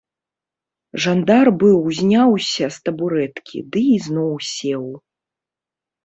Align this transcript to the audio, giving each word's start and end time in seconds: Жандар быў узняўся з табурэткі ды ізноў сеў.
Жандар 1.03 1.49
быў 1.63 1.75
узняўся 1.91 2.65
з 2.75 2.87
табурэткі 2.89 3.57
ды 3.75 3.83
ізноў 3.97 4.31
сеў. 4.53 4.83